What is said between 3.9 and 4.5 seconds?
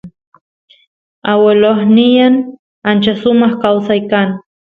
kan